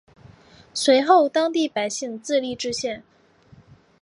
[0.73, 3.03] 随后当地百姓自立冶县。